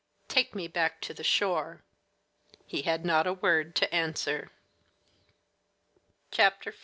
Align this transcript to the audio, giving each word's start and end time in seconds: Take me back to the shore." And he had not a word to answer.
Take 0.27 0.55
me 0.55 0.67
back 0.67 0.99
to 1.01 1.13
the 1.13 1.23
shore." 1.23 1.83
And 2.51 2.61
he 2.65 2.81
had 2.81 3.05
not 3.05 3.27
a 3.27 3.33
word 3.35 3.75
to 3.75 3.93
answer. 3.93 4.49